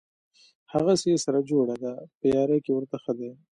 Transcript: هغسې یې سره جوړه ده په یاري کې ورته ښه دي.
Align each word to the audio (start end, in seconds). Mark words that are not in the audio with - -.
هغسې 0.73 1.07
یې 1.13 1.17
سره 1.25 1.39
جوړه 1.49 1.75
ده 1.83 1.93
په 2.19 2.25
یاري 2.35 2.59
کې 2.65 2.71
ورته 2.73 2.97
ښه 3.03 3.13
دي. 3.19 3.31